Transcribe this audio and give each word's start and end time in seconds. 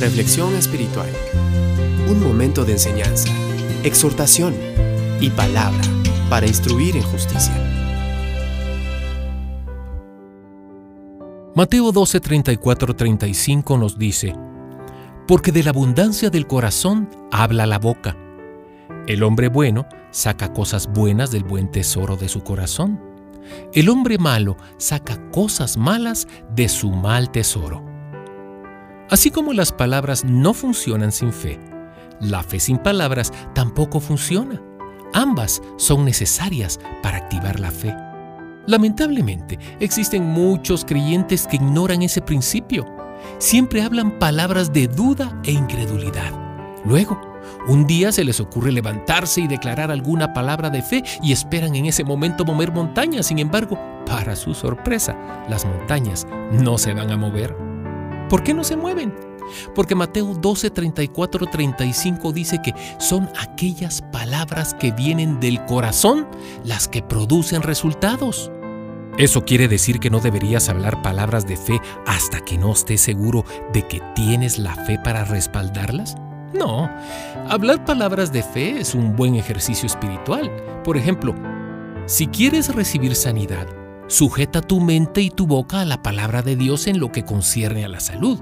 Reflexión 0.00 0.54
espiritual. 0.54 1.08
Un 2.08 2.22
momento 2.22 2.64
de 2.64 2.70
enseñanza, 2.70 3.28
exhortación 3.82 4.54
y 5.20 5.28
palabra 5.30 5.82
para 6.30 6.46
instruir 6.46 6.96
en 6.96 7.02
justicia. 7.02 7.52
Mateo 11.56 11.90
12, 11.90 12.20
34, 12.20 12.94
35 12.94 13.76
nos 13.76 13.98
dice, 13.98 14.36
Porque 15.26 15.50
de 15.50 15.64
la 15.64 15.70
abundancia 15.70 16.30
del 16.30 16.46
corazón 16.46 17.10
habla 17.32 17.66
la 17.66 17.80
boca. 17.80 18.16
El 19.08 19.24
hombre 19.24 19.48
bueno 19.48 19.88
saca 20.12 20.52
cosas 20.52 20.86
buenas 20.86 21.32
del 21.32 21.42
buen 21.42 21.72
tesoro 21.72 22.16
de 22.16 22.28
su 22.28 22.44
corazón. 22.44 23.00
El 23.74 23.88
hombre 23.88 24.16
malo 24.18 24.56
saca 24.76 25.28
cosas 25.32 25.76
malas 25.76 26.28
de 26.54 26.68
su 26.68 26.92
mal 26.92 27.32
tesoro. 27.32 27.87
Así 29.10 29.30
como 29.30 29.52
las 29.52 29.72
palabras 29.72 30.24
no 30.24 30.52
funcionan 30.52 31.12
sin 31.12 31.32
fe, 31.32 31.58
la 32.20 32.42
fe 32.42 32.60
sin 32.60 32.78
palabras 32.78 33.32
tampoco 33.54 34.00
funciona. 34.00 34.60
Ambas 35.14 35.62
son 35.76 36.04
necesarias 36.04 36.78
para 37.02 37.16
activar 37.16 37.58
la 37.58 37.70
fe. 37.70 37.94
Lamentablemente, 38.66 39.58
existen 39.80 40.24
muchos 40.24 40.84
creyentes 40.84 41.46
que 41.46 41.56
ignoran 41.56 42.02
ese 42.02 42.20
principio. 42.20 42.84
Siempre 43.38 43.82
hablan 43.82 44.18
palabras 44.18 44.72
de 44.72 44.88
duda 44.88 45.40
e 45.42 45.52
incredulidad. 45.52 46.32
Luego, 46.84 47.18
un 47.66 47.86
día 47.86 48.12
se 48.12 48.24
les 48.24 48.40
ocurre 48.40 48.72
levantarse 48.72 49.40
y 49.40 49.48
declarar 49.48 49.90
alguna 49.90 50.34
palabra 50.34 50.68
de 50.68 50.82
fe 50.82 51.02
y 51.22 51.32
esperan 51.32 51.74
en 51.76 51.86
ese 51.86 52.04
momento 52.04 52.44
mover 52.44 52.72
montañas. 52.72 53.26
Sin 53.26 53.38
embargo, 53.38 53.78
para 54.04 54.36
su 54.36 54.52
sorpresa, 54.52 55.16
las 55.48 55.64
montañas 55.64 56.26
no 56.52 56.76
se 56.76 56.92
van 56.92 57.10
a 57.10 57.16
mover. 57.16 57.67
¿Por 58.28 58.42
qué 58.42 58.54
no 58.54 58.64
se 58.64 58.76
mueven? 58.76 59.14
Porque 59.74 59.94
Mateo 59.94 60.34
12, 60.34 60.70
34, 60.70 61.46
35 61.46 62.32
dice 62.32 62.60
que 62.62 62.74
son 62.98 63.28
aquellas 63.40 64.02
palabras 64.12 64.74
que 64.74 64.92
vienen 64.92 65.40
del 65.40 65.64
corazón 65.64 66.26
las 66.64 66.88
que 66.88 67.02
producen 67.02 67.62
resultados. 67.62 68.50
¿Eso 69.16 69.44
quiere 69.44 69.66
decir 69.66 69.98
que 69.98 70.10
no 70.10 70.20
deberías 70.20 70.68
hablar 70.68 71.02
palabras 71.02 71.46
de 71.46 71.56
fe 71.56 71.80
hasta 72.06 72.40
que 72.40 72.56
no 72.56 72.72
estés 72.72 73.00
seguro 73.00 73.44
de 73.72 73.86
que 73.86 74.00
tienes 74.14 74.58
la 74.58 74.74
fe 74.74 74.98
para 75.02 75.24
respaldarlas? 75.24 76.14
No, 76.52 76.88
hablar 77.48 77.84
palabras 77.84 78.32
de 78.32 78.42
fe 78.42 78.80
es 78.80 78.94
un 78.94 79.16
buen 79.16 79.34
ejercicio 79.34 79.86
espiritual. 79.86 80.50
Por 80.84 80.96
ejemplo, 80.96 81.34
si 82.06 82.26
quieres 82.28 82.74
recibir 82.74 83.16
sanidad, 83.16 83.66
sujeta 84.08 84.60
tu 84.60 84.80
mente 84.80 85.20
y 85.22 85.30
tu 85.30 85.46
boca 85.46 85.80
a 85.80 85.84
la 85.84 86.02
palabra 86.02 86.42
de 86.42 86.56
Dios 86.56 86.86
en 86.86 86.98
lo 86.98 87.12
que 87.12 87.24
concierne 87.24 87.84
a 87.84 87.88
la 87.88 88.00
salud. 88.00 88.40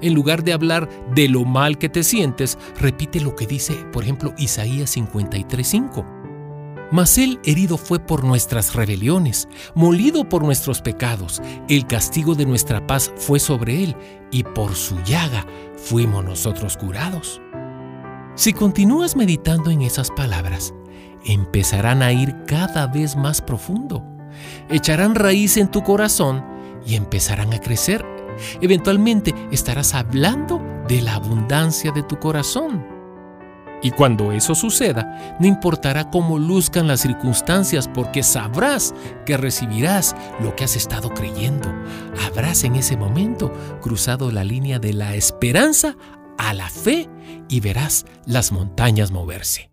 En 0.00 0.14
lugar 0.14 0.44
de 0.44 0.52
hablar 0.52 0.88
de 1.14 1.28
lo 1.28 1.44
mal 1.44 1.76
que 1.76 1.88
te 1.88 2.02
sientes, 2.02 2.56
repite 2.78 3.20
lo 3.20 3.36
que 3.36 3.46
dice, 3.46 3.74
por 3.92 4.04
ejemplo, 4.04 4.32
Isaías 4.38 4.96
53:5. 4.96 6.06
Mas 6.92 7.16
él 7.16 7.40
herido 7.44 7.78
fue 7.78 7.98
por 7.98 8.22
nuestras 8.22 8.74
rebeliones, 8.74 9.48
molido 9.74 10.28
por 10.28 10.44
nuestros 10.44 10.82
pecados. 10.82 11.40
El 11.68 11.86
castigo 11.86 12.34
de 12.34 12.44
nuestra 12.44 12.86
paz 12.86 13.12
fue 13.16 13.40
sobre 13.40 13.82
él, 13.82 13.96
y 14.30 14.42
por 14.44 14.74
su 14.74 15.00
llaga 15.02 15.46
fuimos 15.76 16.24
nosotros 16.24 16.76
curados. 16.76 17.40
Si 18.34 18.52
continúas 18.52 19.16
meditando 19.16 19.70
en 19.70 19.82
esas 19.82 20.10
palabras, 20.10 20.74
empezarán 21.24 22.02
a 22.02 22.12
ir 22.12 22.34
cada 22.46 22.86
vez 22.86 23.16
más 23.16 23.40
profundo. 23.40 24.04
Echarán 24.68 25.14
raíz 25.14 25.56
en 25.56 25.68
tu 25.68 25.82
corazón 25.82 26.44
y 26.86 26.96
empezarán 26.96 27.52
a 27.52 27.60
crecer. 27.60 28.04
Eventualmente 28.60 29.34
estarás 29.50 29.94
hablando 29.94 30.60
de 30.88 31.02
la 31.02 31.14
abundancia 31.14 31.92
de 31.92 32.02
tu 32.02 32.18
corazón. 32.18 32.92
Y 33.82 33.90
cuando 33.90 34.30
eso 34.30 34.54
suceda, 34.54 35.36
no 35.40 35.46
importará 35.46 36.08
cómo 36.08 36.38
luzcan 36.38 36.86
las 36.86 37.00
circunstancias 37.00 37.88
porque 37.88 38.22
sabrás 38.22 38.94
que 39.26 39.36
recibirás 39.36 40.14
lo 40.40 40.54
que 40.54 40.64
has 40.64 40.76
estado 40.76 41.10
creyendo. 41.10 41.68
Habrás 42.26 42.62
en 42.62 42.76
ese 42.76 42.96
momento 42.96 43.52
cruzado 43.80 44.30
la 44.30 44.44
línea 44.44 44.78
de 44.78 44.92
la 44.92 45.16
esperanza 45.16 45.96
a 46.38 46.54
la 46.54 46.70
fe 46.70 47.08
y 47.48 47.58
verás 47.58 48.06
las 48.24 48.52
montañas 48.52 49.10
moverse. 49.10 49.71